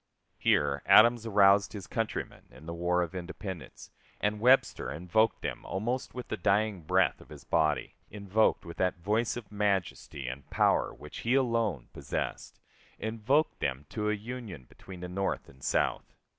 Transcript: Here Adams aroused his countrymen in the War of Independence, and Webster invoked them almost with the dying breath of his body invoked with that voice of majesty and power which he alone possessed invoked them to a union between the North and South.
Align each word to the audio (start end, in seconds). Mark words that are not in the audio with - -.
Here 0.39 0.81
Adams 0.87 1.27
aroused 1.27 1.73
his 1.73 1.85
countrymen 1.85 2.47
in 2.49 2.65
the 2.65 2.73
War 2.73 3.03
of 3.03 3.13
Independence, 3.13 3.91
and 4.19 4.39
Webster 4.39 4.89
invoked 4.89 5.43
them 5.43 5.63
almost 5.63 6.15
with 6.15 6.27
the 6.29 6.37
dying 6.37 6.81
breath 6.81 7.21
of 7.21 7.29
his 7.29 7.43
body 7.43 7.93
invoked 8.09 8.65
with 8.65 8.77
that 8.77 8.97
voice 8.97 9.37
of 9.37 9.51
majesty 9.51 10.27
and 10.27 10.49
power 10.49 10.91
which 10.91 11.19
he 11.19 11.35
alone 11.35 11.89
possessed 11.93 12.59
invoked 12.97 13.59
them 13.59 13.85
to 13.89 14.09
a 14.09 14.13
union 14.15 14.63
between 14.65 15.01
the 15.01 15.07
North 15.07 15.47
and 15.47 15.63
South. 15.63 16.15